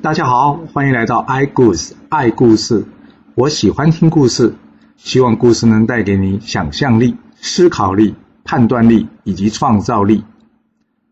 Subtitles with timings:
[0.00, 2.86] 大家好，欢迎来到 i 故事爱故事。
[3.34, 4.54] 我喜欢听故事，
[4.96, 8.14] 希望故事能带给你想象力、思考力、
[8.44, 10.24] 判断力以及创造力。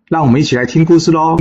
[0.06, 1.36] 让我们一起来听故事喽！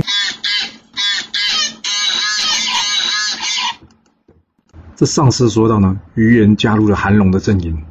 [4.96, 7.84] 这上次说到呢，于言加入了韩龙的阵营。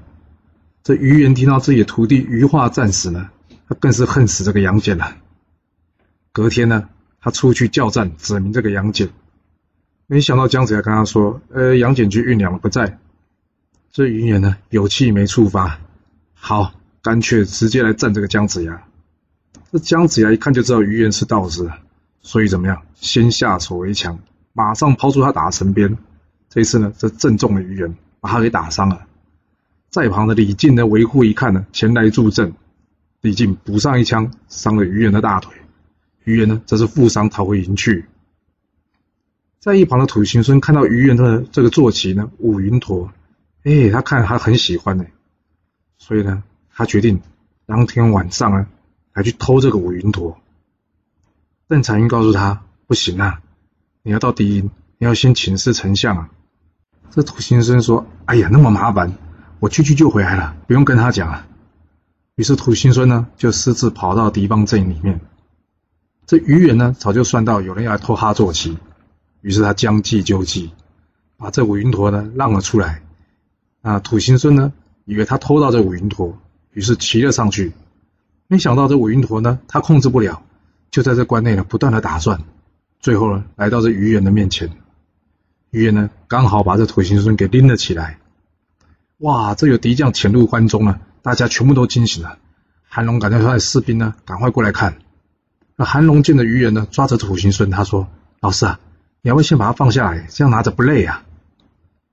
[0.84, 3.30] 这于言听到自己的徒弟于化战死呢，
[3.70, 5.16] 他更是恨死这个杨戬了。
[6.34, 6.90] 隔天呢，
[7.22, 9.08] 他出去叫战，指明这个杨戬。
[10.08, 13.00] 没想到姜子牙跟他说：“呃，杨戬去运粮了，不在。”
[13.92, 15.80] 这于言呢，有气没处发，
[16.34, 18.84] 好，干脆直接来战这个姜子牙。
[19.72, 21.72] 这姜子牙一看就知道于言是道士，
[22.22, 22.84] 所以怎么样？
[22.94, 24.20] 先下手为强，
[24.54, 25.98] 马上抛出他打神鞭。
[26.50, 29.08] 这一次呢，这正中了于言，把他给打伤了。
[29.90, 32.54] 在旁的李靖呢，维护一看呢，前来助阵。
[33.22, 35.52] 李靖补上一枪，伤了于言的大腿。
[36.26, 38.06] 于言呢，则是负伤逃回营去。
[39.66, 43.12] 在一旁的土行孙看到于元的这个坐骑呢，五云驼，
[43.64, 45.06] 哎，他看他很喜欢呢，
[45.98, 47.20] 所以呢，他决定
[47.66, 48.68] 当天晚上呢，
[49.12, 50.38] 来去偷这个五云驼。
[51.68, 53.42] 邓婵英告诉他，不行啊，
[54.04, 56.30] 你要到敌营，你要先请示丞相啊。
[57.10, 59.14] 这土行孙说，哎呀，那么麻烦，
[59.60, 61.48] 我去去就回来了，不用跟他讲啊。
[62.36, 65.22] 于是土行孙呢，就私自跑到敌方阵营里面。
[66.28, 68.78] 这于元呢，早就算到有人要来偷他坐骑。
[69.46, 70.72] 于是他将计就计，
[71.38, 73.04] 把这五云驼呢让了出来。
[73.84, 74.74] 啊，土行孙呢
[75.06, 76.40] 以为他偷到这五云驼，
[76.72, 77.72] 于是骑了上去。
[78.48, 80.42] 没想到这五云驼呢他控制不了，
[80.90, 82.42] 就在这关内呢不断的打转。
[83.00, 84.72] 最后呢来到这于元的面前，
[85.70, 88.18] 于元呢刚好把这土行孙给拎了起来。
[89.20, 92.40] 哇，这有敌将潜入关中了，大家全部都惊醒了。
[92.90, 94.98] 韩龙赶快派士兵呢赶快过来看。
[95.76, 98.08] 那韩龙见着于元呢抓着土行孙，他说
[98.42, 98.80] ：“老师啊。”
[99.26, 101.26] 你要不先把它放下来，这样拿着不累啊？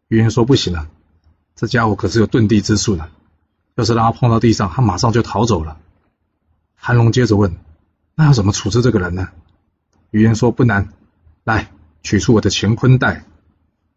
[0.08, 0.88] 于言说：“不行了，
[1.54, 3.10] 这家伙可是有遁地之术的，
[3.74, 5.76] 要是让他碰到地上，他马上就逃走了。”
[6.74, 7.54] 韩龙接着问
[8.16, 9.28] ：“那要怎么处置这个人呢？”
[10.10, 10.88] 于言说：“不难，
[11.44, 11.70] 来
[12.02, 13.26] 取出我的乾坤袋。”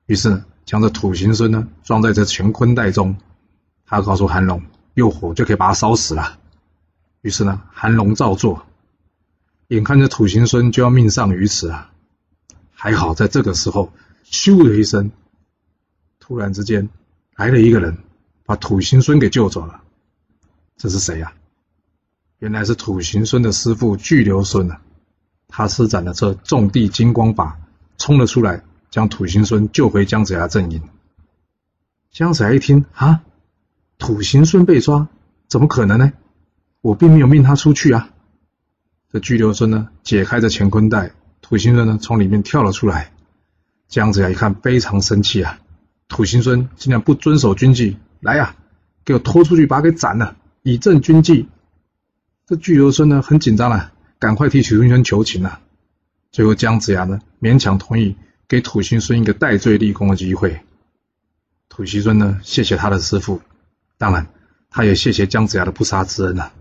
[0.08, 3.16] 于是将这土行孙呢装在这乾坤袋中，
[3.86, 4.62] 他告诉韩龙
[4.94, 6.38] ：“用火就可以把他烧死了。”
[7.24, 8.66] 于是呢，韩龙照做，
[9.70, 11.94] 眼看着土行孙就要命丧于此啊！
[12.85, 13.91] 还好，在这个时候，
[14.29, 15.09] 咻的一声，
[16.19, 16.88] 突然之间
[17.35, 17.97] 来了一个人，
[18.46, 19.81] 把土行孙给救走了。
[20.78, 21.34] 这是谁呀？
[22.38, 24.81] 原来是土行孙的师傅巨流孙啊！
[25.47, 27.59] 他施展了这种地金光法，
[27.97, 30.84] 冲了出来，将土行孙救回姜子牙阵营。
[32.12, 33.24] 姜子牙一听啊，
[33.97, 35.07] 土行孙被抓，
[35.47, 36.13] 怎么可能呢？
[36.81, 38.12] 我并没有命他出去啊！
[39.12, 41.13] 这巨流孙呢，解开这乾坤袋。
[41.47, 43.11] 土行孙呢，从里面跳了出来。
[43.88, 45.59] 姜子牙一看，非常生气啊！
[46.07, 48.56] 土行孙竟然不遵守军纪，来呀，
[49.06, 51.47] 给我拖出去，把他给斩了，以正军纪。
[52.47, 55.59] 这巨流孙呢，很紧张了，赶快替土行孙求情了。
[56.31, 58.16] 最后，姜子牙呢，勉强同意
[58.47, 60.62] 给土行孙一个戴罪立功的机会。
[61.69, 63.39] 土行孙呢，谢谢他的师傅，
[64.00, 64.25] 当然，
[64.72, 66.51] 他也谢谢姜子牙的不杀之恩啊。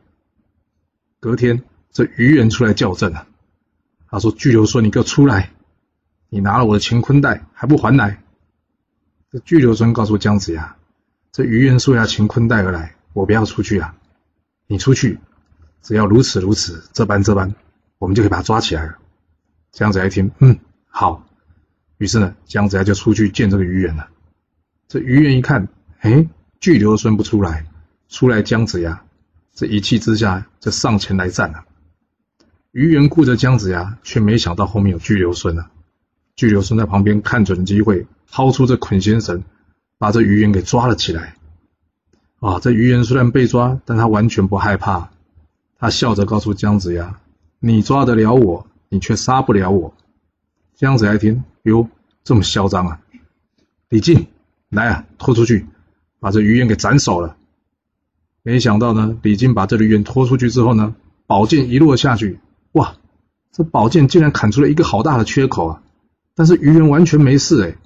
[1.20, 3.26] 隔天，这余人出来叫阵了。
[4.14, 5.50] 他说：“巨流孙，你给我出来！
[6.28, 8.22] 你拿了我的乾坤袋还不还来？”
[9.32, 10.76] 这巨流孙告诉姜子牙
[11.32, 13.96] ：“这余元素要乾坤袋而来，我不要出去啊！
[14.68, 15.18] 你出去，
[15.82, 17.56] 只要如此如此，这般这般，
[17.98, 18.96] 我们就可以把他抓起来了。”
[19.72, 21.26] 姜子牙一听，嗯，好。
[21.98, 24.08] 于是呢，姜子牙就出去见这个余元了。
[24.86, 25.66] 这余元一看，
[25.98, 26.24] 哎，
[26.60, 27.66] 巨流孙不出来，
[28.08, 29.04] 出来姜子牙，
[29.54, 31.64] 这一气之下就上前来战了。
[32.74, 35.70] 于元顾着姜子牙，却没想到后面有巨流孙啊！
[36.34, 39.44] 巨流孙在旁边看准机会，掏出这捆仙绳，
[39.96, 41.36] 把这于元给抓了起来。
[42.40, 45.10] 啊，这于元虽然被抓，但他完全不害怕。
[45.78, 47.20] 他笑着告诉姜子牙
[47.60, 49.94] ：“你抓得了我，你却杀不了我。”
[50.74, 51.88] 姜子牙一听，哟，
[52.24, 53.00] 这么嚣张啊！
[53.88, 54.26] 李靖，
[54.70, 55.64] 来啊，拖出去，
[56.18, 57.36] 把这于元给斩首了。
[58.42, 60.96] 没想到呢，李靖把这于元拖出去之后呢，
[61.28, 62.40] 宝剑一落下去。
[62.74, 62.96] 哇，
[63.50, 65.82] 这宝剑竟然砍出了一个好大的缺口啊！
[66.34, 67.78] 但是鱼人完全没事哎。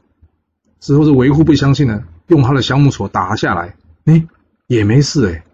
[0.81, 4.27] 之后这维护不相信呢，用他的降木锉打下来，哎，
[4.67, 5.45] 也没事哎。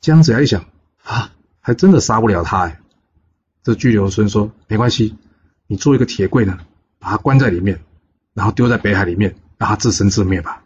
[0.00, 0.66] 姜子牙一想
[1.04, 2.80] 啊，还真的杀不了他哎。
[3.62, 5.16] 这巨流孙说：“没关系，
[5.66, 6.58] 你做一个铁柜呢，
[6.98, 7.82] 把它关在里面，
[8.34, 10.64] 然后丢在北海里面，让它自生自灭吧。”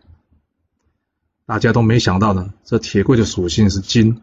[1.46, 4.22] 大家都没想到呢，这铁柜的属性是金，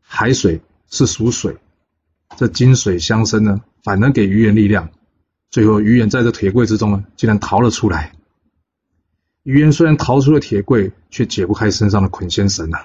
[0.00, 1.58] 海水是属水。
[2.36, 4.90] 这金水相生呢，反而给鱼元力量，
[5.50, 8.12] 最后于远在这铁柜之中呢，竟然逃了出来。
[9.42, 12.78] 于远虽然逃出了铁柜，却解不开身上的捆仙绳呐。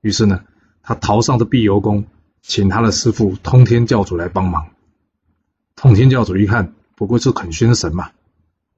[0.00, 0.42] 于是呢，
[0.82, 2.04] 他逃上的碧游宫，
[2.42, 4.70] 请他的师傅通天教主来帮忙。
[5.76, 8.10] 通天教主一看，不过是捆仙绳嘛，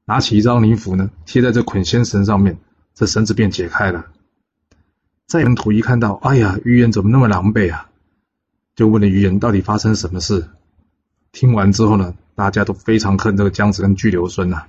[0.04, 2.58] 拿起一张灵符呢，贴在这捆仙绳上面，
[2.94, 4.06] 这绳子便解开了。
[5.26, 7.88] 在门徒一看到，哎呀，于言怎么那么狼狈啊？
[8.74, 10.48] 就问了于言到底发生什么事。
[11.32, 14.64] 听完之后呢，大家都非常恨这个姜子跟巨流孙呐。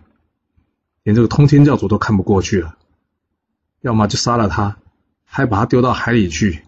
[1.04, 2.78] 连这个通天教主都看不过去了，
[3.82, 4.78] 要么就杀了他，
[5.26, 6.64] 还把他丢到海里去。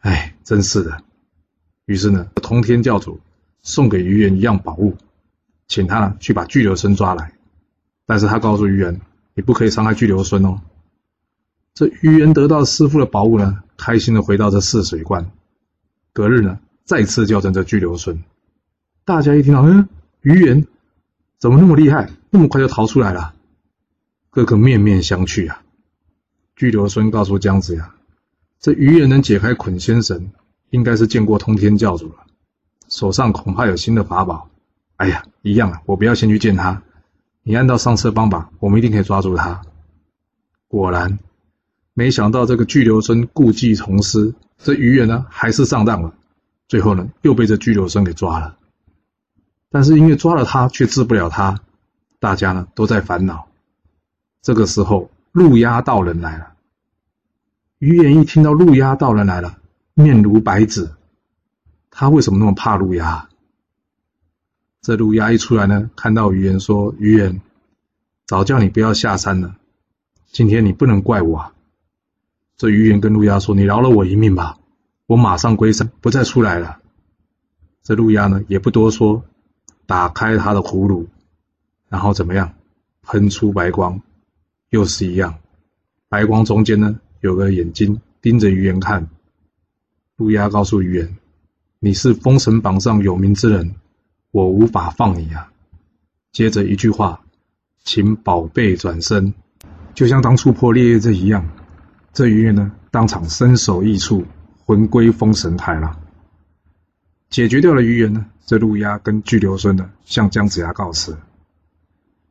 [0.00, 1.02] 哎，真是的。
[1.84, 3.20] 于是呢，通天教主
[3.62, 4.96] 送给于元一样宝物，
[5.68, 7.32] 请他呢去把巨流孙抓来。
[8.06, 9.00] 但是他告诉于元，
[9.34, 10.60] 你不可以伤害巨流孙哦。
[11.74, 15.30] 这于元得到师傅的宝物呢，开心的回到这泗水关。
[16.14, 18.22] 隔日呢，再次叫阵这巨流孙。
[19.04, 19.88] 大家一听到，嗯，
[20.22, 20.68] 鱼人
[21.36, 23.34] 怎么那么厉害，那么快就逃出来了？
[24.30, 25.62] 个个面面相觑啊！
[26.54, 27.92] 巨流孙告诉姜子牙
[28.60, 30.30] ：“这鱼也能解开捆仙绳，
[30.70, 32.24] 应该是见过通天教主了，
[32.88, 34.48] 手上恐怕有新的法宝。
[34.94, 35.82] 哎呀，一样啊！
[35.86, 36.84] 我不要先去见他，
[37.42, 39.60] 你按照上次的方法，我们一定可以抓住他。”
[40.68, 41.18] 果然，
[41.94, 46.14] 没想到这个巨流孙故技重施，这鱼人呢还是上当了，
[46.68, 48.56] 最后呢又被这巨流孙给抓了。
[49.70, 51.60] 但是因为抓了他却治不了他，
[52.18, 53.48] 大家呢都在烦恼。
[54.42, 56.52] 这个时候，陆压道人来了。
[57.78, 59.58] 于言一听到陆压道人来了，
[59.94, 60.90] 面如白纸。
[61.90, 63.28] 他为什么那么怕陆压？
[64.80, 67.40] 这陆压一出来呢，看到于言说：“于言，
[68.24, 69.56] 早叫你不要下山了，
[70.26, 71.52] 今天你不能怪我。”啊
[72.56, 74.58] 这于言跟陆压说：“你饶了我一命吧，
[75.06, 76.78] 我马上归山，不再出来了。”
[77.82, 79.24] 这路亚呢，也不多说，
[79.86, 81.06] 打开他的葫芦，
[81.88, 82.54] 然后怎么样，
[83.02, 84.00] 喷出白光。
[84.70, 85.38] 又是一样，
[86.08, 89.08] 白光中间呢有个眼睛盯着于言看。
[90.16, 91.16] 路亚告诉于言
[91.78, 93.76] ：“你是封神榜上有名之人，
[94.32, 95.52] 我无法放你啊。”
[96.32, 97.24] 接着一句话
[97.84, 99.32] ：“请宝贝转身。”
[99.94, 101.48] 就像当初破烈焰这一样，
[102.12, 104.24] 这于言呢当场身首异处，
[104.66, 105.98] 魂归封神台了。
[107.30, 111.16] 解决掉了于言呢，这陆压跟巨流孙呢向姜子牙告辞。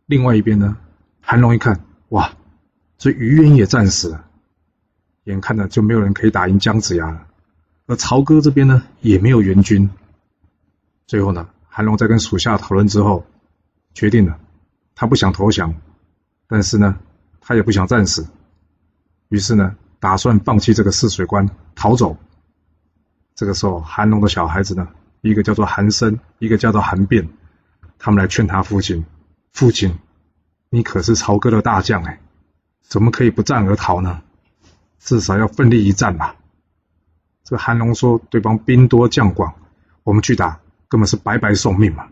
[0.05, 0.77] 另外一边呢，
[1.21, 1.79] 韩龙一看。
[2.09, 2.33] 哇，
[2.97, 4.25] 这于元也战死了，
[5.23, 7.25] 眼看着就没有人可以打赢姜子牙了。
[7.87, 9.89] 而曹哥这边呢，也没有援军。
[11.07, 13.25] 最后呢，韩龙在跟属下讨论之后，
[13.93, 14.37] 决定了，
[14.93, 15.73] 他不想投降，
[16.47, 16.97] 但是呢，
[17.39, 18.27] 他也不想战死，
[19.29, 22.17] 于是呢，打算放弃这个泗水关逃走。
[23.35, 24.87] 这个时候，韩龙的小孩子呢，
[25.19, 27.27] 一个叫做韩生，一个叫做韩变，
[27.99, 29.05] 他们来劝他父亲
[29.51, 29.99] ：“父亲。”
[30.71, 32.19] 你可是曹哥的大将哎，
[32.81, 34.21] 怎么可以不战而逃呢？
[34.99, 36.35] 至少要奋力一战吧。
[37.43, 39.53] 这韩龙说：“对方兵多将广，
[40.03, 42.07] 我们去打根本是白白送命嘛。”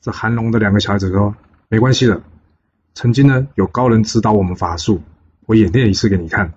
[0.00, 1.34] 这韩龙的两个小孩子说
[1.68, 2.22] ：“没关系的，
[2.94, 5.02] 曾经呢有高人指导我们法术，
[5.46, 6.54] 我演练一次给你看。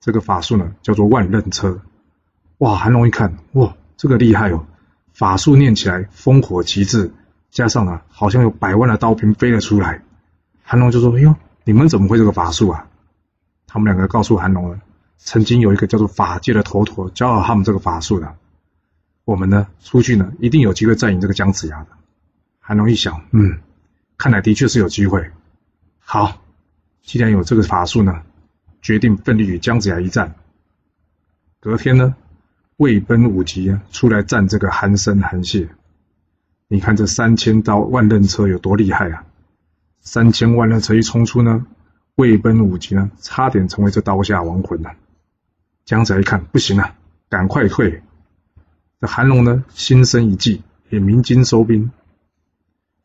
[0.00, 1.80] 这个法术呢叫做万刃车。
[2.58, 2.76] 哇！
[2.76, 4.66] 韩龙一看，哇，这个厉害哦，
[5.12, 7.12] 法术念起来烽火旗帜，
[7.50, 10.02] 加上呢好像有百万的刀兵飞了出来。”
[10.62, 12.88] 韩龙就说：“哎呦，你们怎么会这个法术啊？”
[13.66, 14.80] 他们两个告诉韩龙了，
[15.18, 18.34] 曾经有一个叫做法界的头陀教了他们这个法术的。
[19.24, 21.88] 我们呢，出去呢，一定有机会再赢这个姜子牙的。
[22.60, 23.60] 韩龙一想，嗯，
[24.16, 25.30] 看来的确是有机会。
[25.98, 26.40] 好，
[27.02, 28.22] 既然有这个法术呢，
[28.82, 30.34] 决定奋力与姜子牙一战。
[31.60, 32.16] 隔天呢，
[32.78, 35.68] 魏奔五级出来战这个韩生、韩谢。
[36.68, 39.24] 你看这三千刀万刃车有多厉害啊！
[40.00, 41.66] 三千万刃车一冲出呢，
[42.14, 44.92] 魏奔五级呢，差点成为这刀下亡魂了。
[45.84, 46.94] 姜子牙一看不行了，
[47.28, 48.00] 赶快退。
[49.00, 51.90] 这韩龙呢，心生一计，也鸣金收兵。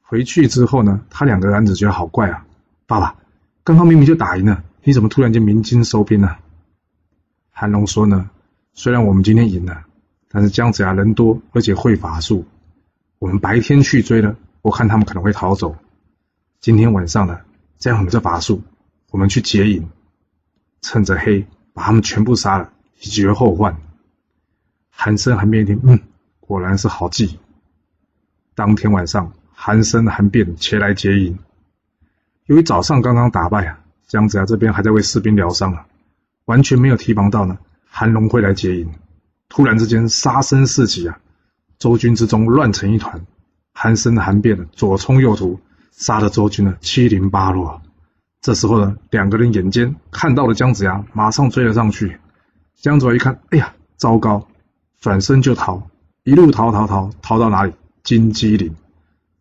[0.01, 2.45] 回去之后呢，他两个儿子觉得好怪啊，
[2.85, 3.15] 爸爸，
[3.63, 6.35] 刚刚明明就打赢了，你怎么突然间鸣金收兵呢？
[7.49, 8.29] 韩龙说呢，
[8.73, 9.85] 虽然我们今天赢了，
[10.29, 12.45] 但是姜子牙人多，而且会法术，
[13.19, 15.75] 我们白天去追了，我看他们可能会逃走。
[16.59, 17.39] 今天晚上呢，
[17.77, 18.61] 再用我们这法术，
[19.11, 19.87] 我们去劫营，
[20.81, 23.77] 趁着黑把他们全部杀了，以绝后患。
[24.89, 25.99] 韩生、韩变一听，嗯，
[26.39, 27.39] 果然是好计。
[28.55, 31.37] 当天晚上，韩生、韩变前来劫营。
[32.45, 35.85] 由于早上刚刚打败啊，姜子牙这边还在为士兵疗伤啊，
[36.45, 37.57] 完全没有提防到呢，
[37.95, 38.89] 韩龙会来劫营。
[39.49, 41.19] 突然之间，杀声四起啊，
[41.77, 43.23] 周军之中乱成一团，
[43.71, 45.59] 韩生韩变左冲右突，
[45.91, 47.83] 杀得周军呢七零八落。
[48.41, 52.17] 这时候呢，两个人眼尖，看到了姜子牙，马上追了上去。
[52.75, 54.47] 姜子牙一看，哎呀，糟糕，
[54.99, 55.87] 转身就逃，
[56.23, 57.73] 一路逃逃逃，逃到哪里？
[58.03, 58.75] 金鸡岭，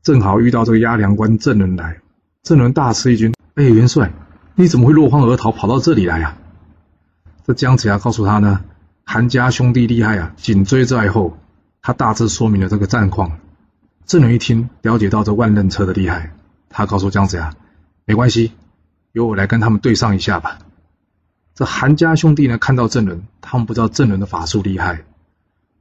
[0.02, 1.96] 正好遇到这个压粮官郑伦来。
[2.42, 4.12] 郑伦大吃一惊，哎，元帅，
[4.56, 6.36] 你怎么会落荒而逃，跑到这里来呀？
[7.44, 8.62] 这姜子牙告诉他呢，
[9.04, 11.36] 韩家兄弟厉害啊，紧追在后。
[11.84, 13.40] 他大致说明了这个战况。
[14.06, 16.32] 郑伦一听，了解到这万仞车的厉害，
[16.68, 17.52] 他告诉姜子牙，
[18.04, 18.52] 没关系。
[19.10, 20.60] 由我来跟他们对上一下吧。
[21.54, 25.02] 这韩家兄弟呢，看到郑伦，他们不知道郑伦的法术厉害。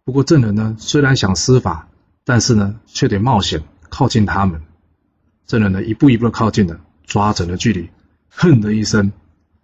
[0.03, 1.87] 不过郑伦呢，虽然想施法，
[2.25, 4.63] 但是呢，却得冒险靠近他们。
[5.45, 7.91] 郑伦呢，一步一步的靠近了，抓准了距离，
[8.29, 9.11] 哼的一声，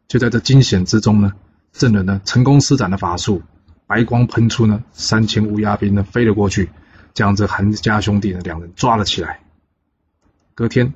[0.08, 1.34] 就在这惊险之中呢，
[1.78, 3.42] 证人呢，成功施展了法术，
[3.86, 6.70] 白光喷出呢，三千乌鸦兵呢，飞了过去，
[7.14, 9.40] 将这韩家兄弟呢，两人抓了起来。
[10.56, 10.94] 隔天，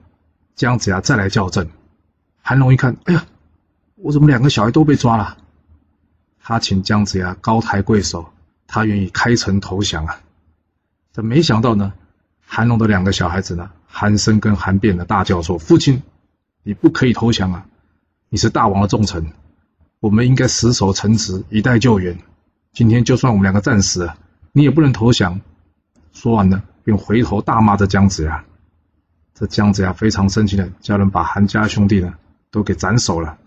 [0.55, 1.69] 姜子牙再来校正。
[2.41, 3.25] 韩龙一看，哎呀，
[3.95, 5.37] 我怎么两个小孩都被抓了？
[6.43, 8.33] 他请姜子牙高抬贵手，
[8.65, 10.19] 他愿意开城投降啊！
[11.13, 11.93] 但没想到呢，
[12.43, 16.01] 韩龙的两个小孩子呢，韩生跟韩变的大叫说：“父亲，
[16.63, 17.67] 你不可以投降啊！
[18.29, 19.31] 你是大王的重臣，
[20.01, 22.17] 我们应该死守城池，以待救援。
[22.73, 24.17] 今天就算我们两个战死了，
[24.51, 25.39] 你也不能投降。”
[26.11, 28.43] 说完呢，便回头大骂着姜子牙。
[29.33, 32.13] 这姜子牙非常生气的叫人把韩家兄弟呢。
[32.53, 33.37] 都给斩首了。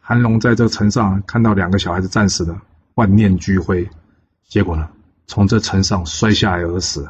[0.00, 2.62] 韩龙在这城上看到两个小孩子战死了，
[2.94, 3.86] 万念俱灰。
[4.48, 4.88] 结果呢，
[5.26, 7.06] 从这城上摔下来而死。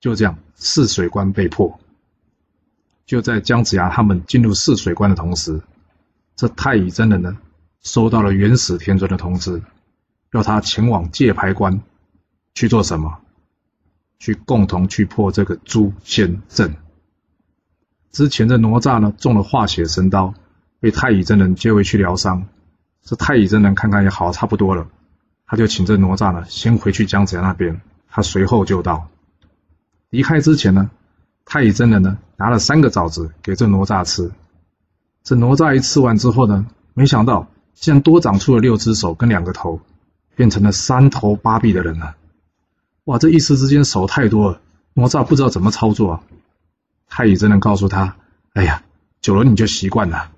[0.00, 1.78] 就这样，泗水关被破。
[3.04, 5.60] 就在姜子牙他们进入泗水关的同时，
[6.38, 7.36] 这太乙真人呢，
[7.82, 9.60] 收到了元始天尊的通知，
[10.32, 11.80] 要他前往界牌关
[12.54, 13.18] 去做什么？
[14.20, 16.76] 去共同去破这个诛仙阵。
[18.12, 20.32] 之前的哪吒呢中了化血神刀，
[20.78, 22.46] 被太乙真人接回去疗伤。
[23.02, 24.86] 这太乙真人看看也好差不多了，
[25.44, 29.08] 他就请这哪吒呢先回去姜子牙那边，他随后就到。
[30.10, 30.88] 离开之前呢，
[31.44, 34.30] 太乙真人呢拿了三个枣子给这哪吒吃。
[35.28, 39.78] 这哪吒一吃完之后呢，没想到竟然多长出了六只手跟两个头，
[40.34, 42.16] 变成了三头八臂的人了。
[43.04, 44.60] 哇，这一时之间手太多了，
[44.94, 46.22] 哪吒不知道怎么操作啊。
[47.10, 48.16] 太乙真人告诉他
[48.54, 48.82] ：“哎呀，
[49.20, 50.30] 久了你就习惯了。”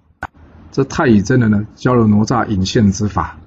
[0.73, 3.39] 这太乙真人呢，教了哪吒引线之法。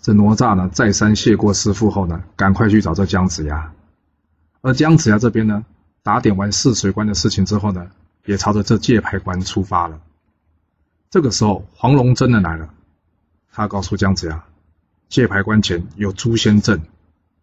[0.00, 3.72] 这哪吒呢，再三谢过师傅后呢，赶快去找这姜子牙。
[4.60, 5.64] 而姜子牙这边呢，
[6.04, 7.88] 打点完泗水关的事情之后呢，
[8.26, 9.98] 也朝着这界牌关出发了。
[11.14, 12.74] 这个时候，黄龙真的来了，
[13.52, 14.42] 他告诉姜子牙
[15.08, 16.82] ：“界牌关前有诛仙阵，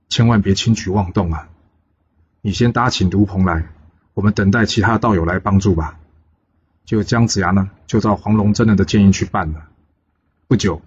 [0.09, 1.47] 千万别轻举妄动啊！
[2.41, 3.69] 你先搭起炉棚来。”
[4.13, 5.97] 我们等待其他道友来帮助吧。
[6.83, 9.69] 就姜子牙呢，就照黄龙真人的建议去办了。
[10.49, 10.81] 不久，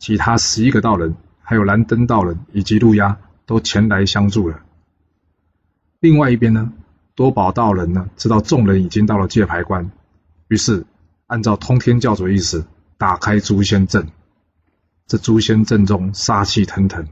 [0.00, 4.60] 其他十一个道人，还有蓝灯道人以及路鸦，都前来相助了。
[6.00, 6.72] 另外一边呢，
[7.14, 9.92] 多宝道人呢，知道众人已经到了界牌关，
[10.48, 10.84] 于是
[11.26, 12.66] 按照通天教主意思，
[12.98, 14.08] 打开诛仙阵。
[15.06, 17.06] 这诛仙阵中杀气腾腾，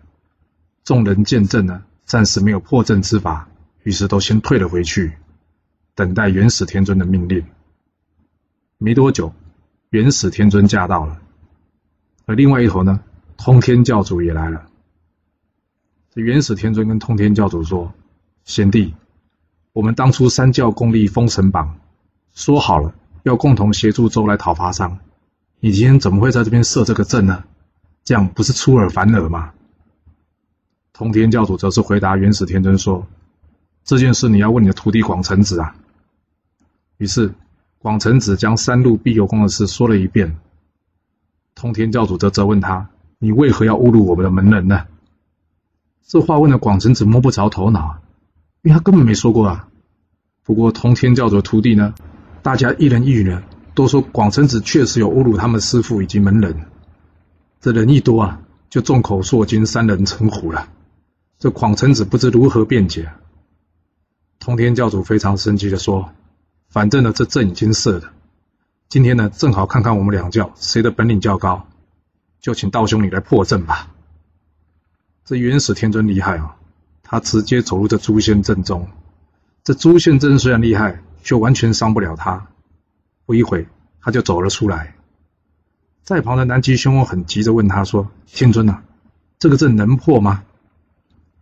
[0.84, 3.48] 众人见阵呢，暂时没有破阵之法，
[3.82, 5.12] 于是都先退了回去。
[5.94, 7.44] 等待元始天尊的命令。
[8.78, 9.32] 没多久，
[9.90, 11.20] 元始天尊驾到了，
[12.24, 13.00] 而另外一头呢，
[13.36, 14.66] 通天教主也来了。
[16.14, 17.92] 这元始天尊跟通天教主说
[18.44, 18.94] ：“贤弟，
[19.72, 21.78] 我们当初三教共立封神榜，
[22.34, 24.98] 说好了要共同协助周来讨伐商，
[25.60, 27.44] 你今天怎么会在这边设这个阵呢？
[28.04, 29.52] 这样不是出尔反尔吗？”
[30.92, 33.06] 通天教主则是回答元始天尊说
[33.84, 35.74] ：“这件事你要问你的徒弟广成子啊。”
[36.98, 37.32] 于是，
[37.78, 40.36] 广成子将三路必有功的事说了一遍。
[41.54, 44.86] 通天教主则责问他：“你为何要侮辱我们的门人呢？”
[46.06, 47.98] 这话问的广成子摸不着头脑，
[48.62, 49.68] 因为他根本没说过啊。
[50.44, 51.94] 不过通天教主的徒弟呢，
[52.42, 53.42] 大家一人一语呢，
[53.74, 56.66] 都说广成子确实有侮辱他们师父以及门人。
[57.60, 60.68] 这人一多啊，就众口铄金，三人成虎了。
[61.38, 63.10] 这广成子不知如何辩解。
[64.40, 66.10] 通天教主非常生气的说。
[66.68, 68.12] 反正呢，这阵已经设了。
[68.88, 71.68] 今天呢，正好看看我们两教谁的本领较高，
[72.40, 73.90] 就请道兄你来破阵吧。
[75.24, 76.56] 这元始天尊厉害啊，
[77.02, 78.88] 他直接走入这诛仙阵中。
[79.62, 82.48] 这诛仙阵虽然厉害，却完全伤不了他。
[83.24, 83.66] 不一会，
[84.00, 84.94] 他就走了出来。
[86.02, 88.82] 在旁的南极凶很急着问他说：“天尊呐，
[89.38, 90.42] 这个阵能破吗？”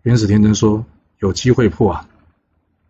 [0.03, 0.85] 元始天尊说
[1.19, 2.09] ：“有机会破啊。”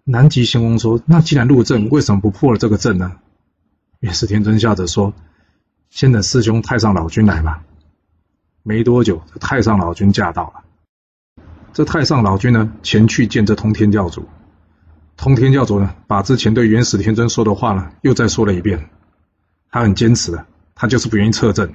[0.04, 3.12] 南极仙翁说：“那既然入阵，为什么不破了这个阵呢？”
[4.00, 5.14] 元始天尊笑着说
[5.90, 7.62] ：“先等师兄太上老君来吧。”
[8.62, 10.64] 没多久，太上老君驾到了。
[11.72, 14.26] 这太上老君呢，前去见这通天教主。
[15.22, 18.88] 通天教主呢，把之前对元始天尊说的话呢，又再说了一遍。
[19.70, 21.74] 他很坚持的，他就是不愿意撤阵，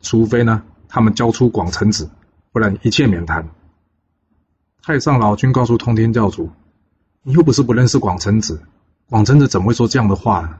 [0.00, 2.10] 除非呢，他们交出广成子，
[2.50, 3.48] 不然一切免谈。
[4.82, 6.50] 太上老君告诉通天教主
[7.22, 8.60] ：“你又不是不认识广成子，
[9.08, 10.58] 广成子怎么会说这样的话呢？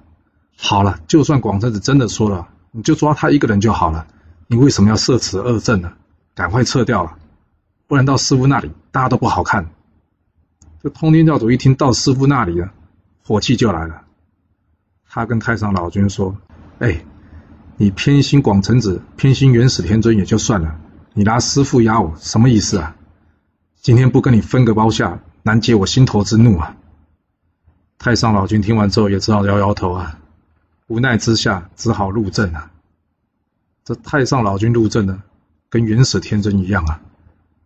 [0.56, 4.06] 好了，就算广成子真的说了，你就抓他一个人就好了。
[4.46, 5.92] 你为什么要设此恶阵呢？
[6.36, 7.16] 赶快撤掉了，
[7.88, 9.66] 不然到师傅那里，大家都不好看。”
[10.82, 12.72] 这通天教主一听到师傅那里了，
[13.24, 14.02] 火气就来了。
[15.08, 16.36] 他跟太上老君说
[16.80, 17.04] ：“哎，
[17.76, 20.80] 你偏心广成子，偏心元始天尊也就算了，
[21.14, 22.96] 你拿师傅压我，什么意思啊？
[23.80, 26.76] 今天不跟你分个包下，难解我心头之怒啊！”
[27.96, 30.18] 太上老君听完之后也只好摇摇头啊，
[30.88, 32.72] 无奈之下只好入阵啊。
[33.84, 35.22] 这太上老君入阵呢，
[35.70, 37.00] 跟元始天尊一样啊，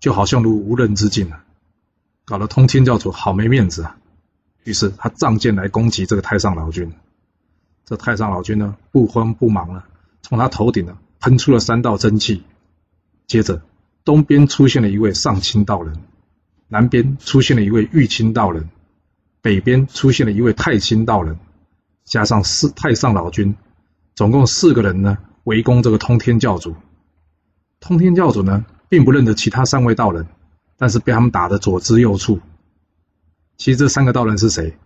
[0.01, 1.45] 就好像如无人之境啊。
[2.27, 3.97] 搞得通天教主好没面子啊！
[4.65, 6.93] 于是他仗剑来攻击这个太上老君。
[7.85, 9.85] 这太上老君呢，不慌不忙了，
[10.23, 12.43] 从他头顶呢喷出了三道真气。
[13.29, 13.63] 接着，
[14.05, 16.03] 东边出现了一位上清道人，
[16.67, 18.69] 南边出现了一位玉清道人，
[19.41, 21.39] 北边出现了一位太清道人，
[22.05, 23.55] 加上四太上老君，
[24.17, 26.75] 总共四个人呢围攻这个通天教主。
[27.79, 30.27] 通天教主呢，并不认得其他三位道人。
[30.77, 32.41] 但是被他们打得左支右绌。
[33.57, 34.77] 其实这三个道人是谁？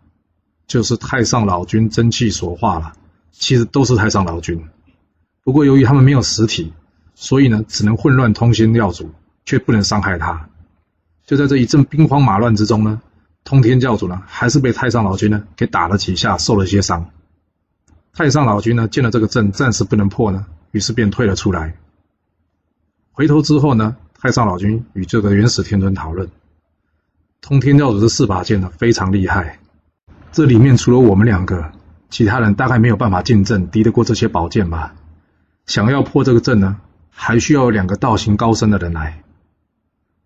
[0.66, 2.92] 就是太上老君真气所化了。
[3.32, 4.68] 其实都是太上老君，
[5.44, 6.72] 不过由于他们没有实体，
[7.14, 9.10] 所以呢，只能混乱通天教主，
[9.44, 10.48] 却不能伤害他。
[11.24, 13.00] 就在这一阵兵荒马乱之中呢，
[13.44, 17.10] 通天教主呢，还是被太上老君呢给打了几下，受了些伤。
[18.12, 21.76] 太上老君呢，见了这个阵暂时不能破呢，于是便退了出来。
[23.12, 23.96] 回头之后呢？
[24.22, 26.28] 太上老君与这个元始天尊讨论，
[27.40, 29.58] 通天教主的四把剑呢非常厉害，
[30.30, 31.72] 这里面除了我们两个，
[32.10, 34.94] 其他人大概没有办法进阵敌得过这些宝剑吧？
[35.64, 36.78] 想要破这个阵呢，
[37.08, 39.22] 还需要两个道行高深的人来。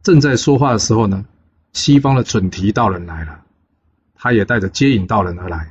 [0.02, 1.24] 正在说话的时候呢，
[1.72, 3.42] 西方的准提道人来了，
[4.16, 5.70] 他也带着接引道人而来，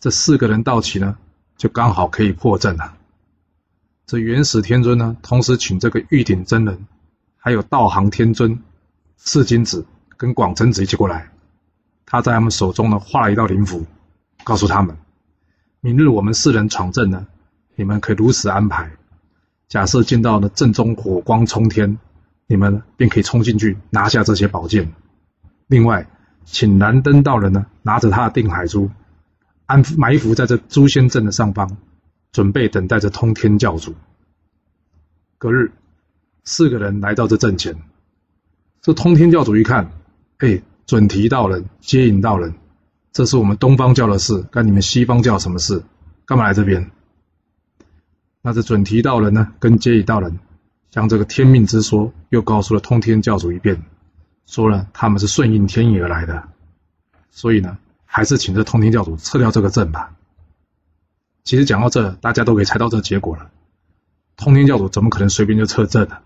[0.00, 1.16] 这四个人到齐呢，
[1.56, 2.92] 就刚好可以破阵了。
[4.04, 6.86] 这元始天尊呢，同时请这个玉鼎真人。
[7.44, 8.62] 还有道行天尊、
[9.16, 9.84] 赤金子
[10.16, 11.32] 跟广成子一起过来，
[12.06, 13.84] 他在他们手中呢画了一道灵符，
[14.44, 14.96] 告诉他们：
[15.80, 17.26] 明日我们四人闯阵呢，
[17.74, 18.92] 你们可以如此安排。
[19.66, 21.98] 假设见到呢阵中火光冲天，
[22.46, 24.92] 你们便可以冲进去拿下这些宝剑。
[25.66, 26.06] 另外，
[26.44, 28.88] 请燃灯道人呢拿着他的定海珠，
[29.66, 31.76] 安埋伏在这诛仙阵的上方，
[32.30, 33.96] 准备等待着通天教主。
[35.38, 35.72] 隔日。
[36.44, 37.76] 四个人来到这阵前，
[38.80, 39.92] 这通天教主一看，
[40.38, 42.54] 哎，准提道人、接引道人，
[43.12, 45.82] 这是我们东方教的事，干你们西方教什么事？
[46.24, 46.90] 干嘛来这边？
[48.40, 50.40] 那这准提道人呢，跟接引道人
[50.90, 53.80] 将这个天命之说又告诉了通天教主一遍，
[54.46, 56.48] 说了他们是顺应天意而来的，
[57.30, 60.16] 所以呢，还是请这通天教主撤掉这个阵吧。
[61.44, 63.50] 其实讲到这，大家都可以猜到这结果了，
[64.36, 66.18] 通天教主怎么可能随便就撤阵呢？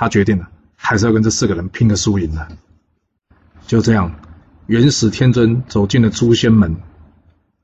[0.00, 2.48] 他决定了，还是要跟这四个人拼个输赢的。
[3.66, 4.18] 就这样，
[4.64, 6.74] 元始天尊走进了诛仙门，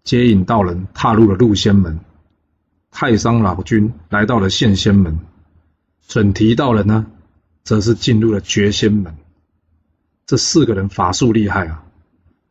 [0.05, 1.99] 接引道人踏入了入仙门，
[2.91, 5.19] 太上老君来到了现仙门，
[6.07, 7.07] 准提道人呢，
[7.65, 9.17] 则是进入了绝仙门。
[10.27, 11.85] 这四个人法术厉害啊，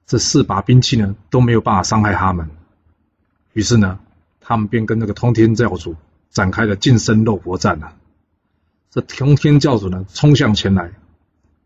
[0.08, 2.50] 这四把兵器呢都没有办法伤害他们。
[3.54, 4.00] 于是呢，
[4.42, 5.96] 他们便跟那个通天教主
[6.32, 7.94] 展开了近身肉搏战了。
[8.96, 10.90] 这通天教主呢，冲向前来。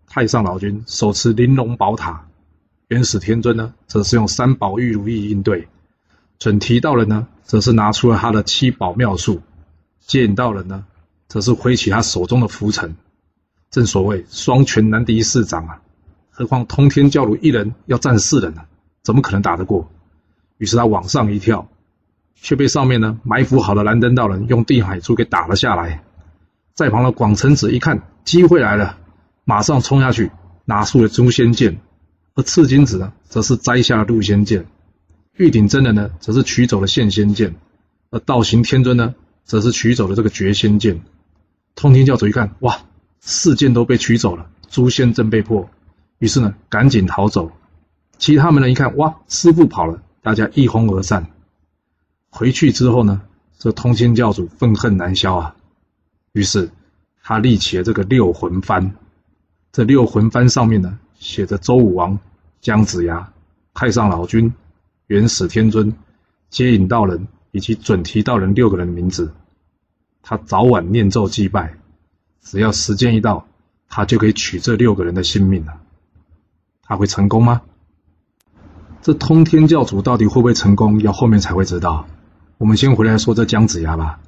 [0.07, 2.25] 太上老君手持玲珑宝塔，
[2.87, 5.67] 元始天尊呢，则是用三宝玉如意应对。
[6.39, 9.43] 准提道人呢，则是拿出了他的七宝妙术。
[9.99, 10.85] 接引道人呢，
[11.27, 12.95] 则是挥起他手中的拂尘。
[13.69, 15.81] 正所谓双拳难敌四掌啊，
[16.31, 18.63] 何况通天教主一人要战四人呢，
[19.03, 19.87] 怎么可能打得过？
[20.57, 21.69] 于是他往上一跳，
[22.33, 26.01] 却被上面呢埋伏好的蓝灯道人用定海珠给打了下来。
[26.79, 28.97] 在旁的广成子一看机会来了，
[29.43, 30.31] 马上冲下去，
[30.63, 31.73] 拿出了诛仙剑；
[32.35, 34.63] 而赤金子呢，则是摘下了入仙剑；
[35.35, 37.51] 玉鼎真人呢，则是取走了现仙剑；
[38.11, 39.13] 而道行天尊呢，
[39.43, 41.01] 则是取走了这个绝仙剑。
[41.75, 42.79] 通天教主一看，哇，
[43.19, 45.69] 四剑都被取走了，诛仙阵被破，
[46.19, 47.51] 于是呢，赶紧逃走。
[48.17, 51.27] 其他们呢一看，哇，师傅跑了，大家一哄而散。
[52.29, 53.21] 回去之后呢，
[53.57, 55.55] 这通天教主愤恨难消啊，
[56.31, 56.69] 于是
[57.21, 58.91] 他立起了这个六魂幡。
[59.71, 62.19] 这六魂幡上面呢，写着周武王、
[62.59, 63.31] 姜子牙、
[63.73, 64.53] 太上老君、
[65.07, 65.95] 元始天尊、
[66.49, 69.31] 接引道人以及准提道人六个人的名字。
[70.21, 71.75] 他早晚念咒祭拜，
[72.41, 73.47] 只要时间一到，
[73.87, 75.79] 他就可以取这六个人的性命了。
[76.83, 77.61] 他会成功吗？
[79.01, 80.99] 这通天教主到底会不会成功？
[81.01, 82.07] 要后面才会知道。
[82.57, 84.19] 我们先回来说这姜子牙吧。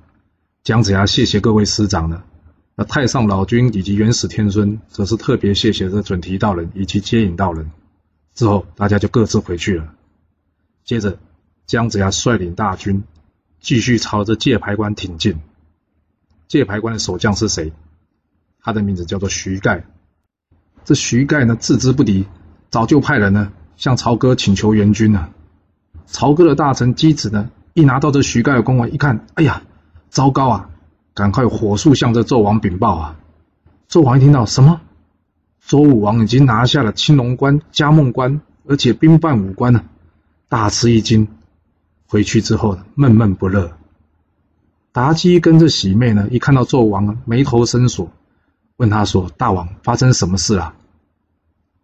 [0.63, 2.23] 姜子牙谢谢各位师长了。
[2.75, 7.71] 那太上老君以及元始天尊则是特别谢谢这准提道人以及接引道人。
[8.35, 9.91] 之后大家就各自回去了。
[10.85, 11.17] 接着，
[11.65, 13.03] 姜子牙率领大军
[13.59, 15.39] 继续朝着界牌关挺进。
[16.47, 17.73] 界牌关的守将是谁？
[18.61, 19.83] 他的名字叫做徐盖。
[20.85, 22.27] 这徐盖呢，自知不敌，
[22.69, 25.31] 早就派人呢向曹哥请求援军了。
[26.05, 29.63] 曹哥的大臣姬子呢，一拿到这徐盖的公文，一看，哎呀，
[30.11, 30.69] 糟糕啊！
[31.13, 33.15] 赶快火速向这纣王禀报啊！
[33.89, 34.81] 纣王一听到什么，
[35.65, 39.85] 周武王已经拿下了青龙关、嘉梦关，而且兵败五关呢，
[40.49, 41.29] 大吃一惊。
[42.07, 43.71] 回去之后闷闷不乐。
[44.93, 48.11] 妲己跟着喜妹呢，一看到纣王眉头深锁，
[48.75, 50.73] 问他说：“大王，发生什么事了？”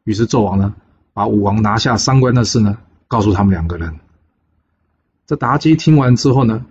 [0.03, 0.73] 于是纣王呢，
[1.13, 3.97] 把武王拿下三关的事呢，告诉他们两个人。
[5.25, 6.65] 这妲己听完之后呢，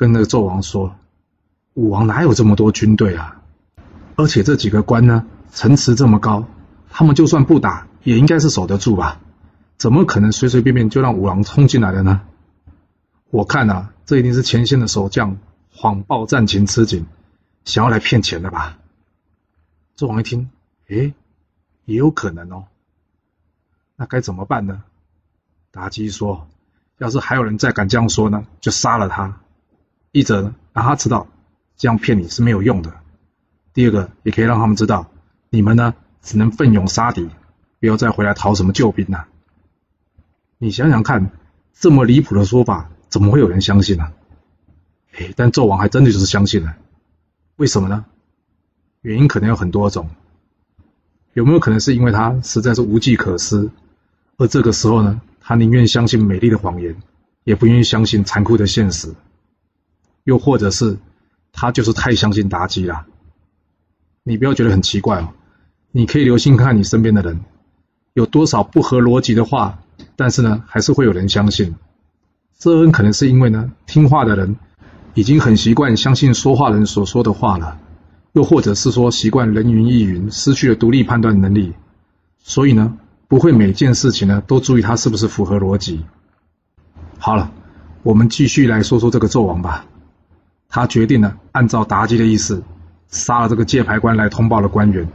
[0.00, 0.96] 跟那个纣王说
[1.76, 3.42] ：“武王哪有这么多军队啊？
[4.16, 6.46] 而且这几个关呢，城池这么高，
[6.88, 9.20] 他们就算不打，也应该是守得住吧？
[9.76, 12.22] 怎么可能随随便便就让武王冲进来了呢？
[13.28, 15.36] 我看啊，这一定是前线的守将。”
[15.70, 17.04] 谎报战情吃紧，
[17.66, 18.78] 想要来骗钱的吧？
[19.98, 20.48] 纣王一听，
[20.88, 21.12] 诶，
[21.84, 22.64] 也有可能哦。
[23.96, 24.82] 那该怎么办呢？
[25.74, 26.48] 妲己说
[26.96, 29.40] ：“要是还有人再敢这样说呢，就杀了他。
[30.12, 31.28] 一则，让他知道
[31.76, 32.90] 这样骗你是没有用的；
[33.72, 35.10] 第二个，也可以让他们知道，
[35.50, 37.28] 你们呢只能奋勇杀敌，
[37.78, 39.26] 不要再回来讨什么救兵了。
[40.58, 41.30] 你想想看，
[41.72, 44.12] 这么离谱的说法，怎么会有人相信呢？”
[45.16, 46.76] 哎，但纣王还真的就是相信了，
[47.56, 48.04] 为什么呢？
[49.02, 50.10] 原因可能有很多种，
[51.32, 53.70] 有没有可能是因为他实在是无计可施，
[54.36, 56.96] 而这个时候呢，他宁愿相信美丽的谎言，
[57.44, 59.14] 也不愿意相信残酷的现实？
[60.24, 60.98] 又或者是
[61.52, 63.06] 他就是太相信妲己了？
[64.22, 65.28] 你不要觉得很奇怪哦，
[65.92, 67.40] 你可以留心看看你身边的人，
[68.14, 69.78] 有多少不合逻辑的话，
[70.16, 71.74] 但是呢，还是会有人相信。
[72.58, 74.56] 这很可能是因为呢，听话的人。
[75.14, 77.80] 已经很习惯相信说话人所说的话了，
[78.32, 81.72] 又或者是说习惯人云亦云，失去了独立判断能力，
[82.38, 86.04] 所以呢，不会每件事情呢都注意它是不是符合逻辑。
[87.18, 87.50] 好了，
[88.04, 89.84] 我们继续来说说这个纣王吧。
[90.70, 92.62] 他决定呢，按照妲己的意思，
[93.08, 95.06] 杀了这个界牌官来通报的官员。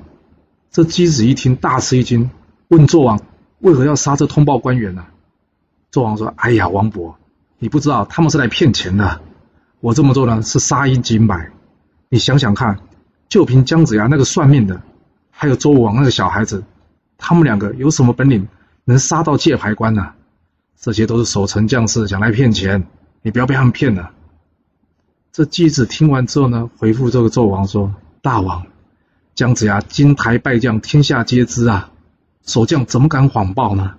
[0.69, 2.29] 这姬子一听大吃一惊，
[2.67, 3.21] 问纣王
[3.59, 5.05] 为何要杀这通报官员呢？
[5.91, 7.17] 纣王说：“哎呀，王伯，
[7.57, 9.21] 你不知道他们是来骗钱的。”
[9.79, 11.51] 我这么做呢，是杀一儆百。
[12.09, 12.79] 你想想看，
[13.29, 14.81] 就凭姜子牙那个算命的，
[15.31, 16.63] 还有周武王那个小孩子，
[17.17, 18.47] 他们两个有什么本领
[18.83, 20.11] 能杀到界牌官呢？
[20.77, 22.85] 这些都是守城将士想来骗钱，
[23.21, 24.11] 你不要被他们骗了。
[25.35, 27.93] 这姬子听完之后呢，回复这个纣王说
[28.23, 28.67] ：“大王，
[29.33, 31.91] 姜子牙金台败将，天下皆知啊，
[32.45, 33.95] 守将怎么敢谎报呢？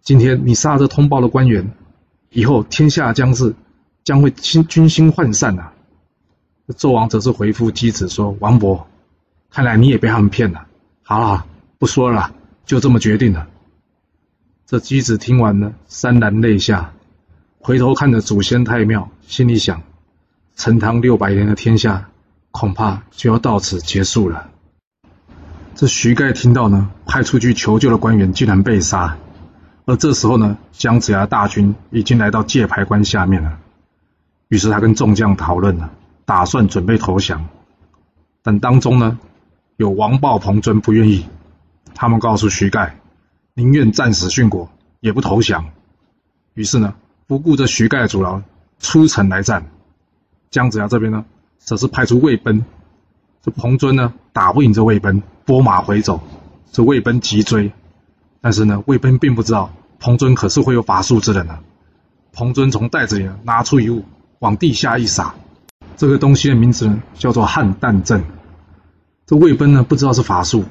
[0.00, 1.70] 今天你杀这通报的官员，
[2.30, 3.54] 以后天下将士。”
[4.04, 5.72] 将会心军心涣散啊。
[6.68, 8.86] 纣王则是回复姬子说：“王伯，
[9.50, 10.66] 看来你也被他们骗了。
[11.02, 11.44] 好了，
[11.78, 13.46] 不说了，就这么决定了。”
[14.64, 16.94] 这姬子听完呢，潸然泪下，
[17.58, 19.82] 回头看着祖先太庙，心里想：
[20.56, 22.08] 陈唐六百年的天下，
[22.52, 24.50] 恐怕就要到此结束了。
[25.74, 29.16] 这徐盖听到呢，派出去求救的官员竟然被杀，
[29.84, 33.58] 而这时候呢，姜子牙大军已经来到界牌关下面了。
[34.48, 35.90] 于是他跟众将讨论了，
[36.24, 37.48] 打算准备投降，
[38.40, 39.18] 但当中呢，
[39.76, 41.26] 有王豹、彭尊不愿意，
[41.96, 42.96] 他们告诉徐盖，
[43.54, 45.66] 宁愿战死殉国，也不投降。
[46.54, 46.94] 于是呢，
[47.26, 48.40] 不顾这徐盖阻挠，
[48.78, 49.66] 出城来战。
[50.54, 51.24] 姜子牙这边呢，
[51.58, 52.64] 则是派出魏奔，
[53.42, 56.20] 这彭尊呢，打不赢这魏奔，拨马回走。
[56.70, 57.72] 这魏奔急追，
[58.40, 61.58] 但是呢，魏奔并不知道彭尊可是会有法术之人呢。
[62.32, 64.04] 彭尊从袋子里拿出一物。
[64.38, 65.34] 往地下一撒，
[65.96, 68.22] 这个东西的名字呢叫做汉旦阵。
[69.26, 70.64] 这魏奔呢不知道是法术，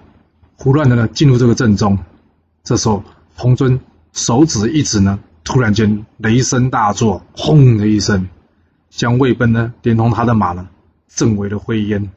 [0.55, 1.97] 胡乱的呢进入这个阵中。
[2.63, 3.03] 这时候
[3.35, 3.81] 彭尊
[4.13, 8.29] 手指一指呢，突然间雷声大作，轰的一声，
[8.95, 10.67] 将魏奔呢连同他的马呢
[11.07, 12.11] 震为了灰烟。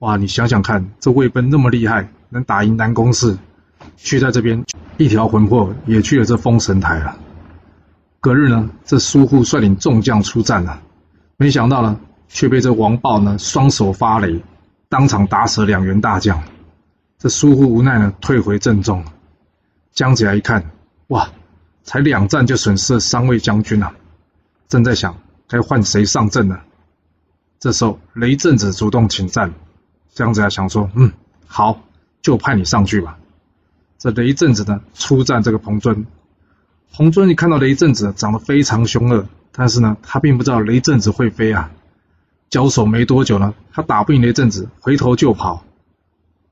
[0.00, 3.38] 哇，你想想看，这魏奔那么厉害，能打赢南宫氏，
[3.96, 4.64] 却在这边
[4.98, 7.16] 一条魂魄也去了这封神台了。
[8.20, 10.82] 隔日呢，这苏护率领众将出战了，
[11.36, 14.42] 没想到呢，却被这王豹呢双手发雷，
[14.88, 16.42] 当场打死两员大将。
[17.16, 19.04] 这苏护无奈呢，退回阵中。
[19.92, 20.68] 姜子牙一看，
[21.08, 21.28] 哇，
[21.84, 23.94] 才两战就损失了三位将军啊！
[24.68, 25.16] 正在想
[25.48, 26.58] 该换谁上阵呢？
[27.58, 29.52] 这时候雷震子主动请战。
[30.10, 31.12] 姜子牙想说：“嗯，
[31.46, 31.82] 好，
[32.22, 33.18] 就派你上去吧。”
[33.98, 36.06] 这雷震子呢，出战这个彭尊。
[36.92, 41.70] 彭尊一看到雷震子长得非常凶恶，但是呢，他并不知道雷震子会飞啊。
[42.48, 45.64] 交手没多久呢，他打不赢雷震子，回头就跑。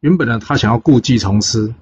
[0.00, 1.74] 原本呢，他想要故技重施，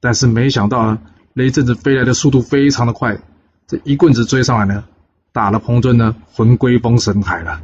[0.00, 0.98] 但是没想到啊，
[1.34, 3.18] 雷震子飞来的速度非常的快，
[3.66, 4.84] 这一棍子追上来呢，
[5.32, 7.62] 打了彭尊呢，魂归封神台了。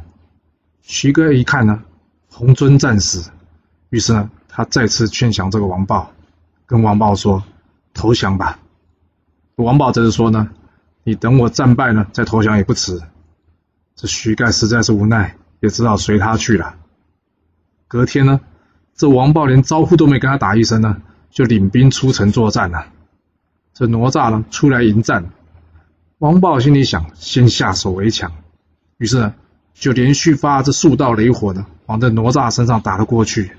[0.81, 1.83] 徐哥一看呢，
[2.29, 3.29] 彭尊战死。
[3.89, 6.11] 于是呢，他再次劝降这个王豹，
[6.65, 7.43] 跟王豹说
[7.93, 8.59] ：“投降吧。”
[9.55, 10.49] 王豹则是说呢
[11.03, 13.01] ：“你等我战败呢，再投降也不迟。”
[13.95, 16.75] 这徐盖实在是无奈，也只好随他去了。
[17.87, 18.39] 隔天呢，
[18.95, 21.01] 这王豹连招呼都没跟他打一声呢，
[21.31, 22.87] 就领兵出城作战了。
[23.73, 25.31] 这哪吒呢，出来迎战，
[26.19, 28.31] 王豹心里想：先下手为强。
[28.97, 29.35] 于是呢，
[29.75, 33.51] 就连续发这数道雷火呢，往这哪吒身上打了过去。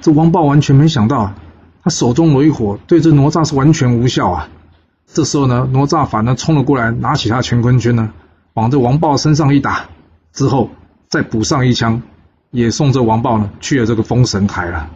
[0.00, 1.36] 这王豹完全没想到啊，
[1.84, 4.48] 他手中雷火对这哪吒是完全无效啊！
[5.06, 8.12] 这时候呢，哪吒反而冲了过来，拿起他乾坤圈呢，
[8.54, 9.90] 往这王豹身上一打，
[10.32, 10.70] 之后
[11.08, 12.02] 再补上一枪，
[12.50, 14.90] 也送这王豹呢去了这个封神台了。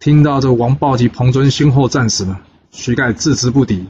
[0.00, 2.38] 听到这王豹及彭尊先后战死呢，
[2.70, 3.86] 徐盖自知不敌，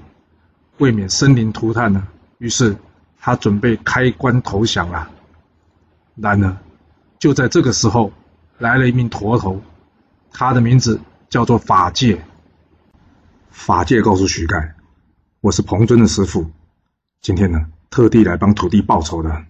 [0.78, 2.06] 未免生灵涂炭呢，
[2.38, 2.76] 于是
[3.18, 5.10] 他准备开棺投降了。
[6.14, 6.56] 然而，
[7.18, 8.12] 就在这个时候，
[8.58, 9.62] 来了一名驼头。
[10.30, 12.22] 他的名字叫做法界。
[13.50, 14.74] 法界告诉徐盖
[15.40, 16.50] ：“我是彭尊的师傅，
[17.22, 19.46] 今天呢，特地来帮土地报仇的，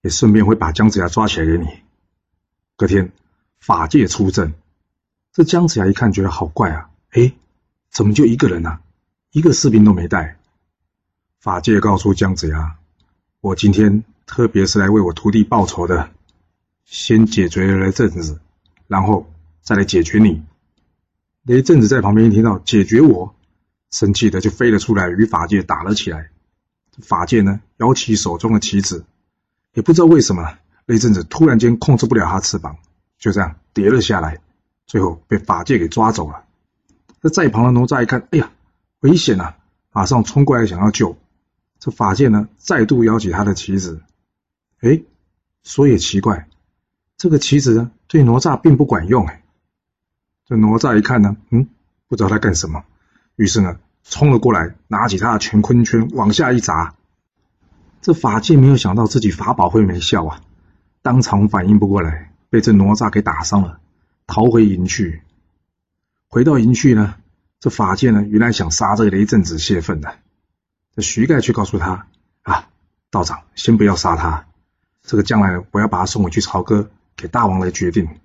[0.00, 1.66] 也顺便会把姜子牙抓起来给你。”
[2.76, 3.12] 隔天，
[3.60, 4.54] 法界出阵，
[5.32, 6.90] 这姜子牙一看，觉得好怪啊！
[7.12, 7.32] 哎，
[7.90, 8.80] 怎么就一个人呢？
[9.32, 10.38] 一个士兵都没带。
[11.40, 12.76] 法界告诉姜子牙
[13.42, 16.10] ：“我今天特别是来为我徒弟报仇的，
[16.84, 18.40] 先解决了雷震子，
[18.86, 19.28] 然后。”
[19.64, 20.42] 再来解决你。
[21.44, 23.32] 雷震子在旁边一听到解决我，
[23.92, 26.30] 生气的就飞了出来，与法界打了起来。
[27.00, 29.04] 法界呢，摇起手中的棋子，
[29.72, 32.76] 也不知道为什么，雷震子突然间控制不了他翅膀，
[33.20, 34.40] 就这样跌了下来，
[34.88, 36.44] 最后被法界给抓走了。
[37.22, 38.50] 这在旁的哪吒一看，哎呀，
[39.02, 39.56] 危险啊！
[39.90, 41.16] 马上冲过来想要救。
[41.80, 44.00] 这法界呢，再度摇起他的棋子。
[44.80, 45.02] 哎，
[45.64, 46.48] 说也奇怪，
[47.16, 49.42] 这个棋子呢，对哪吒并不管用哎。
[50.46, 51.66] 这哪吒一看呢，嗯，
[52.06, 52.84] 不知道他干什么，
[53.34, 56.94] 于是呢，冲了过来，拿起他的乾坤圈往下一砸。
[58.00, 60.40] 这法界没有想到自己法宝会没效啊，
[61.02, 63.80] 当场反应不过来，被这哪吒给打伤了，
[64.28, 65.22] 逃回营去。
[66.28, 67.16] 回到营去呢，
[67.62, 70.18] 这法界呢，原来想杀这个雷震子泄愤的。
[70.96, 72.08] 这徐盖却告诉他
[72.42, 72.68] 啊，
[73.08, 74.48] 道长先不要杀他，
[75.04, 78.18] 这个将来我要把他送回去朝歌，给大王来决定。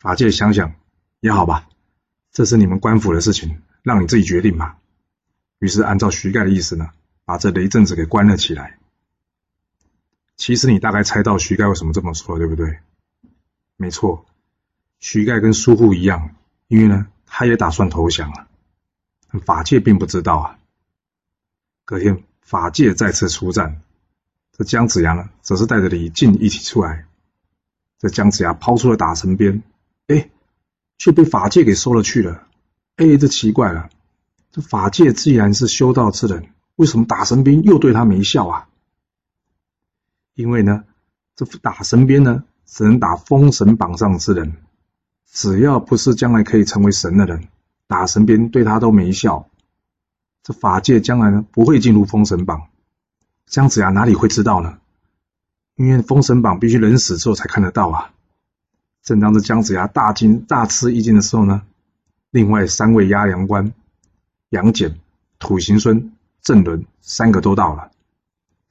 [0.00, 0.74] 法界想想。
[1.20, 1.66] 也好吧，
[2.30, 4.78] 这是你们官府的事情，让你自己决定吧。
[5.58, 6.90] 于是按照徐盖的意思呢，
[7.24, 8.78] 把这雷震子给关了起来。
[10.36, 12.78] 其实你大概猜到徐盖为什么这么说，对不对？
[13.76, 14.26] 没错，
[15.00, 16.30] 徐盖跟苏护一样，
[16.68, 18.45] 因为呢，他也打算投降了。
[19.40, 20.58] 法界并不知道啊。
[21.84, 23.82] 隔天，法界再次出战，
[24.52, 27.06] 这姜子牙呢，则是带着李靖一起出来。
[27.98, 29.62] 这姜子牙抛出了打神鞭，
[30.06, 30.30] 哎。
[30.98, 32.48] 却被法界给收了去了。
[32.96, 33.90] 哎，这奇怪了，
[34.50, 38.68] 这法界既然是修道之人，为什么打神鞭又对他没效啊？
[40.32, 40.84] 因为呢，
[41.34, 44.56] 这打神鞭呢，只能打封神榜上之人，
[45.30, 47.48] 只要不是将来可以成为神的人，
[47.86, 49.48] 打神鞭对他都没效。
[50.42, 52.68] 这法界将来呢，不会进入封神榜。
[53.46, 54.78] 姜子牙哪里会知道呢？
[55.76, 58.12] 因为封神榜必须人死之后才看得到啊。
[59.02, 61.62] 正当这姜子牙大惊大吃一惊的时候呢，
[62.30, 63.72] 另外三位压粮官
[64.48, 64.98] 杨戬、
[65.38, 67.90] 土行孙、郑伦三个都到了。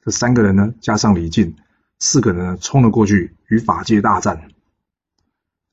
[0.04, 1.56] 这三个人呢，加上李靖，
[2.00, 4.50] 四个人呢冲了过去与法界大战。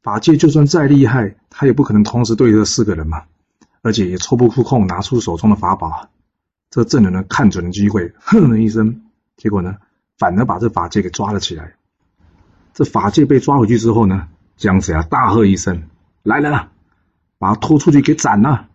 [0.02, 3.24] 法界就算再厉害，他也不可能同时对这四个人嘛，
[3.83, 6.09] 而且也抽不出空拿出手中的法宝，
[6.71, 9.03] 这证人呢看准了机会，哼了一声，
[9.37, 9.77] 结果呢，
[10.16, 11.75] 反而把这法界给抓了起来。
[12.73, 15.83] 这法界被抓回去之后呢，姜子牙大喝一声
[16.23, 16.71] ：“来人啊，
[17.38, 18.68] 把他拖出去给斩了！”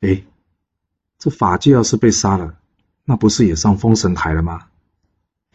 [0.00, 0.22] 哎，
[1.18, 2.54] 这法界要是被杀了，
[3.04, 4.66] 那不是也上封神台了吗？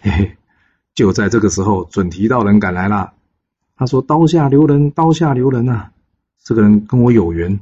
[0.01, 0.37] 嘿嘿，
[0.93, 3.13] 就在这个时候，准提道人赶来了。
[3.77, 5.91] 他说：“刀下留人，刀下留人啊！
[6.43, 7.59] 这个人跟我有缘，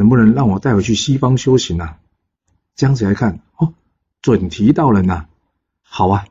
[0.00, 1.98] 能不能让我带回去西方修行啊？”
[2.74, 3.74] 姜子牙看，哦，
[4.22, 5.26] 准提道人呐，
[5.82, 6.24] 好啊，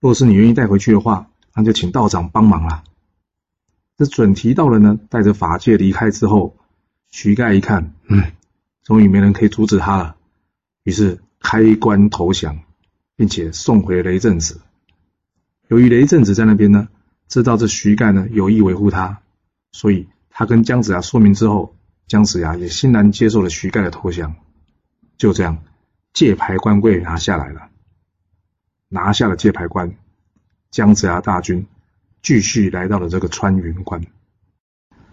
[0.00, 1.28] 若是你愿意带回去的话。
[1.56, 2.82] 那就请道长帮忙了。
[3.96, 6.56] 这准提道人呢，带着法界离开之后，
[7.12, 8.32] 徐盖一看，嗯，
[8.82, 10.16] 终于没人可以阻止他了，
[10.82, 12.58] 于是开棺投降，
[13.14, 14.62] 并且送回雷震子。
[15.68, 16.88] 由于雷震子在那边呢，
[17.28, 19.20] 知道这徐盖呢有意维护他，
[19.70, 24.36] 所以他跟姜子牙说明之后，姜子牙也欣然接受了徐盖的投降。
[25.16, 25.62] 就这样，
[26.12, 27.68] 界牌官位拿下来了，
[28.88, 29.96] 拿下了界牌关。
[30.70, 31.66] 姜子牙大军
[32.22, 34.04] 继续来到了这个穿云关。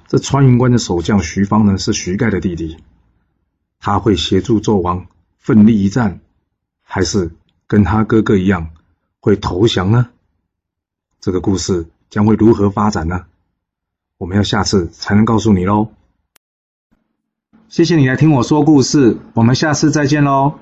[0.07, 2.77] 这穿云关的守将徐方呢，是徐盖的弟弟，
[3.79, 6.19] 他会协助纣王奋力一战，
[6.81, 7.31] 还是
[7.67, 8.71] 跟他哥哥一样
[9.19, 10.09] 会投降呢？
[11.19, 13.25] 这个故事将会如何发展呢？
[14.17, 15.91] 我们要下次才能告诉你喽。
[17.71, 20.55] 谢谢你来听我说故事，我们下次再见喽。